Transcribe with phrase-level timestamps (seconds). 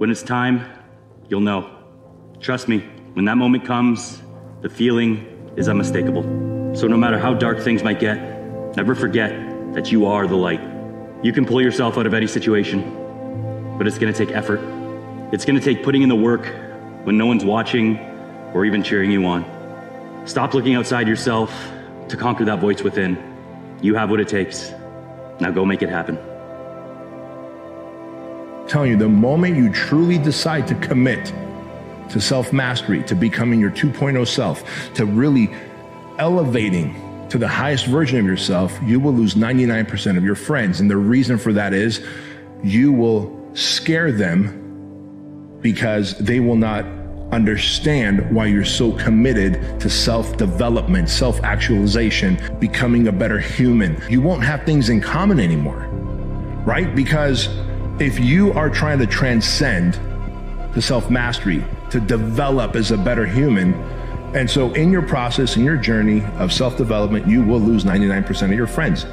[0.00, 0.64] When it's time,
[1.28, 1.68] you'll know.
[2.40, 2.78] Trust me,
[3.12, 4.22] when that moment comes,
[4.62, 6.22] the feeling is unmistakable.
[6.74, 8.16] So no matter how dark things might get,
[8.78, 9.30] never forget
[9.74, 10.62] that you are the light.
[11.22, 14.60] You can pull yourself out of any situation, but it's gonna take effort.
[15.34, 16.46] It's gonna take putting in the work
[17.04, 17.98] when no one's watching
[18.54, 19.44] or even cheering you on.
[20.24, 21.52] Stop looking outside yourself
[22.08, 23.18] to conquer that voice within.
[23.82, 24.72] You have what it takes.
[25.40, 26.29] Now go make it happen.
[28.70, 31.32] Telling you, the moment you truly decide to commit
[32.10, 35.50] to self mastery, to becoming your 2.0 self, to really
[36.18, 36.94] elevating
[37.28, 40.80] to the highest version of yourself, you will lose 99% of your friends.
[40.80, 42.04] And the reason for that is
[42.62, 46.84] you will scare them because they will not
[47.32, 54.00] understand why you're so committed to self development, self actualization, becoming a better human.
[54.08, 55.86] You won't have things in common anymore,
[56.64, 56.94] right?
[56.94, 57.48] Because
[58.00, 59.94] if you are trying to transcend
[60.72, 63.74] to self mastery, to develop as a better human,
[64.34, 68.42] and so in your process, in your journey of self development, you will lose 99%
[68.44, 69.04] of your friends.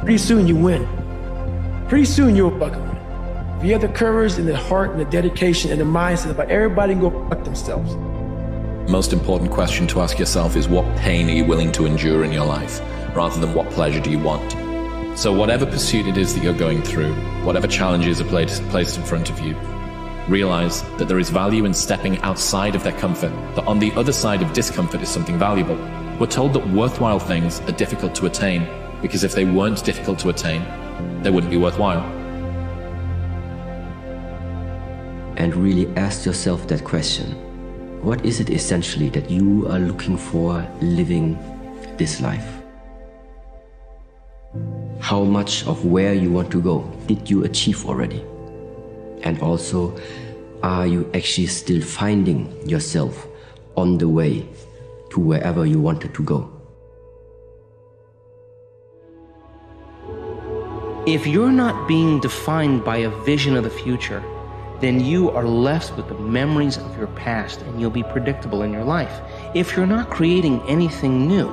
[0.00, 0.86] Pretty soon you win.
[1.88, 2.96] Pretty soon you'll fucking win.
[3.58, 6.50] If you have the courage and the heart and the dedication and the mindset about
[6.50, 7.94] everybody can go fuck themselves.
[8.90, 12.32] Most important question to ask yourself is what pain are you willing to endure in
[12.32, 12.80] your life,
[13.16, 14.61] rather than what pleasure do you want?
[15.14, 17.12] So, whatever pursuit it is that you're going through,
[17.44, 19.54] whatever challenges are placed, placed in front of you,
[20.26, 24.12] realize that there is value in stepping outside of their comfort, that on the other
[24.12, 25.76] side of discomfort is something valuable.
[26.18, 28.66] We're told that worthwhile things are difficult to attain
[29.02, 30.62] because if they weren't difficult to attain,
[31.22, 32.02] they wouldn't be worthwhile.
[35.36, 37.32] And really ask yourself that question
[38.02, 41.38] What is it essentially that you are looking for living
[41.98, 42.61] this life?
[45.02, 48.24] How much of where you want to go did you achieve already?
[49.24, 49.98] And also,
[50.62, 53.26] are you actually still finding yourself
[53.76, 54.46] on the way
[55.10, 56.48] to wherever you wanted to go?
[61.04, 64.22] If you're not being defined by a vision of the future,
[64.80, 68.72] then you are left with the memories of your past and you'll be predictable in
[68.72, 69.20] your life.
[69.52, 71.50] If you're not creating anything new,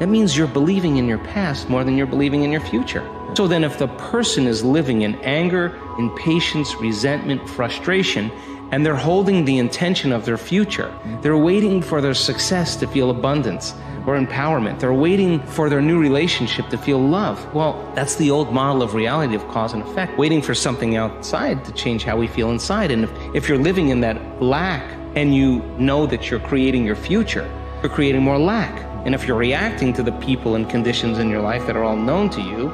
[0.00, 3.06] that means you're believing in your past more than you're believing in your future.
[3.34, 8.32] So then, if the person is living in anger, impatience, resentment, frustration,
[8.72, 10.90] and they're holding the intention of their future,
[11.20, 13.74] they're waiting for their success to feel abundance
[14.06, 14.80] or empowerment.
[14.80, 17.54] They're waiting for their new relationship to feel love.
[17.54, 21.62] Well, that's the old model of reality of cause and effect, waiting for something outside
[21.66, 22.90] to change how we feel inside.
[22.90, 24.82] And if, if you're living in that lack
[25.14, 27.46] and you know that you're creating your future,
[27.82, 28.89] you're creating more lack.
[29.04, 31.96] And if you're reacting to the people and conditions in your life that are all
[31.96, 32.68] known to you,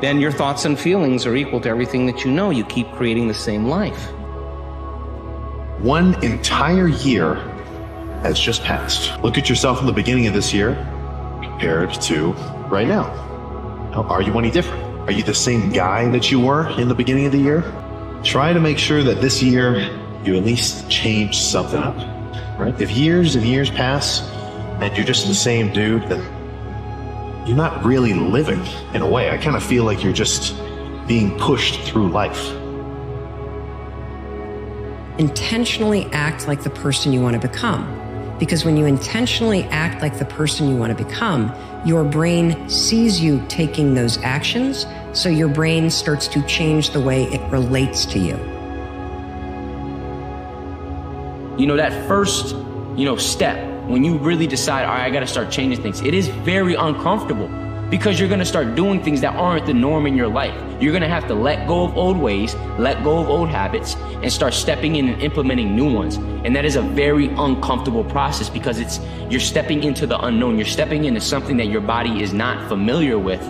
[0.00, 2.50] then your thoughts and feelings are equal to everything that you know.
[2.50, 4.10] You keep creating the same life.
[5.80, 7.34] One entire year
[8.22, 9.20] has just passed.
[9.22, 10.74] Look at yourself in the beginning of this year
[11.42, 12.32] compared to
[12.70, 13.06] right now.
[13.94, 14.82] Are you any different?
[15.08, 17.64] Are you the same guy that you were in the beginning of the year?
[18.22, 19.80] Try to make sure that this year
[20.24, 21.96] you at least change something up.
[22.58, 22.80] Right?
[22.80, 24.20] If years and years pass
[24.82, 26.20] and you're just the same dude, then
[27.46, 28.60] you're not really living
[28.94, 29.30] in a way.
[29.30, 30.56] I kind of feel like you're just
[31.06, 32.52] being pushed through life.
[35.18, 37.86] intentionally act like the person you want to become.
[38.38, 41.54] Because when you intentionally act like the person you want to become,
[41.84, 47.24] your brain sees you taking those actions, so your brain starts to change the way
[47.24, 48.36] it relates to you.
[51.58, 52.56] you know that first
[52.96, 56.00] you know step when you really decide all right i got to start changing things
[56.00, 57.48] it is very uncomfortable
[57.92, 60.54] because you're going to start doing things that aren't the norm in your life.
[60.80, 63.96] You're going to have to let go of old ways let go of old habits
[64.22, 66.16] and start stepping in and implementing new ones.
[66.16, 68.98] And that is a very uncomfortable process because it's
[69.28, 70.56] you're stepping into the unknown.
[70.56, 73.42] You're stepping into something that your body is not familiar with.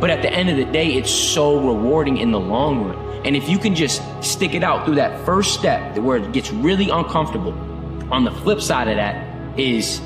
[0.00, 3.24] But at the end of the day, it's so rewarding in the long run.
[3.24, 6.50] And if you can just stick it out through that first step where it gets
[6.50, 7.52] really uncomfortable,
[8.10, 9.29] on the flip side of that
[9.60, 10.00] is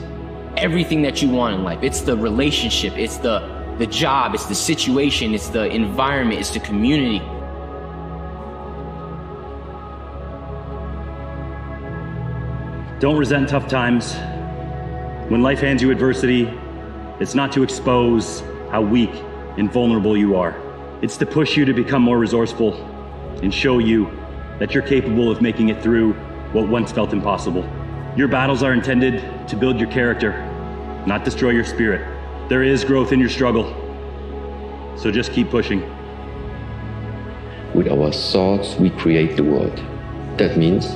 [0.57, 1.83] everything that you want in life.
[1.83, 6.61] It's the relationship, it's the the job, it's the situation, it's the environment, it's the
[6.61, 7.19] community.
[13.01, 14.15] Don't resent tough times.
[15.29, 16.49] When life hands you adversity,
[17.19, 19.11] it's not to expose how weak
[19.59, 20.55] and vulnerable you are.
[21.03, 22.75] It's to push you to become more resourceful
[23.43, 24.09] and show you
[24.61, 26.13] that you're capable of making it through
[26.53, 27.69] what once felt impossible.
[28.17, 30.33] Your battles are intended to build your character,
[31.05, 32.01] not destroy your spirit.
[32.49, 33.75] There is growth in your struggle.
[34.97, 35.81] So just keep pushing.
[37.75, 39.77] With our thoughts, we create the world.
[40.39, 40.87] That means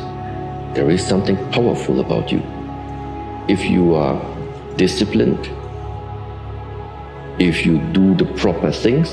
[0.76, 2.40] there is something powerful about you.
[3.48, 4.16] If you are
[4.76, 5.50] disciplined,
[7.40, 9.10] if you do the proper things,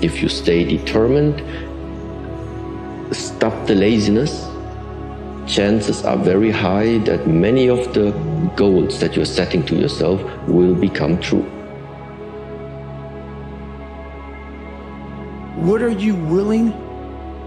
[0.00, 1.42] if you stay determined,
[3.14, 4.46] stop the laziness,
[5.46, 8.10] chances are very high that many of the
[8.56, 11.42] goals that you're setting to yourself will become true.
[15.56, 16.72] What are you willing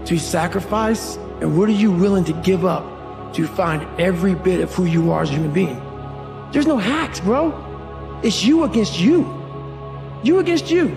[0.04, 4.74] to sacrifice and what are you willing to give up to find every bit of
[4.74, 5.80] who you are as a human being?
[6.52, 7.52] There's no hacks, bro.
[8.22, 9.26] It's you against you.
[10.22, 10.96] You against you.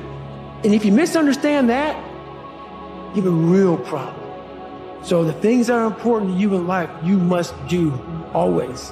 [0.63, 1.95] And if you misunderstand that,
[3.15, 4.20] you have a real problem.
[5.03, 7.91] So the things that are important to you in life, you must do
[8.33, 8.91] always,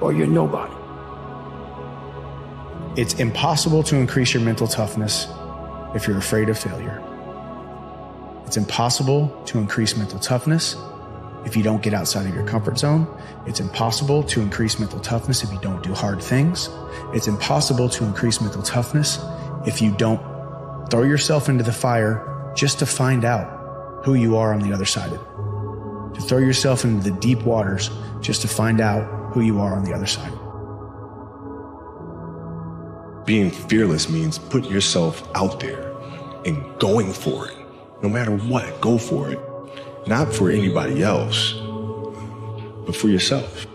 [0.00, 0.74] or you're nobody.
[2.96, 5.26] It's impossible to increase your mental toughness
[5.94, 7.02] if you're afraid of failure.
[8.46, 10.76] It's impossible to increase mental toughness
[11.44, 13.06] if you don't get outside of your comfort zone.
[13.46, 16.68] It's impossible to increase mental toughness if you don't do hard things.
[17.14, 19.18] It's impossible to increase mental toughness
[19.66, 20.20] if you don't
[20.90, 24.84] throw yourself into the fire just to find out who you are on the other
[24.84, 25.39] side of it.
[26.20, 27.88] To throw yourself into the deep waters
[28.20, 30.32] just to find out who you are on the other side.
[33.24, 35.96] Being fearless means put yourself out there
[36.44, 37.56] and going for it.
[38.02, 39.40] No matter what, go for it.
[40.06, 41.54] Not for anybody else,
[42.84, 43.66] but for yourself.